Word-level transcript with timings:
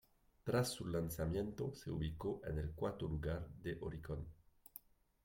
Tras 0.43 0.69
su 0.69 0.87
lanzamiento, 0.87 1.75
se 1.75 1.91
ubicó 1.91 2.41
en 2.47 2.57
el 2.57 2.71
cuarto 2.71 3.07
lugar 3.07 3.47
de 3.61 3.77
Oricon. 3.81 4.25